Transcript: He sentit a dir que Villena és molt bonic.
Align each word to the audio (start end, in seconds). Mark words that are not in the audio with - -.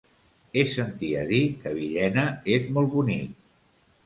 He 0.55 0.61
sentit 0.71 1.19
a 1.19 1.25
dir 1.31 1.41
que 1.59 1.75
Villena 1.81 2.25
és 2.57 2.67
molt 2.79 2.91
bonic. 2.97 3.39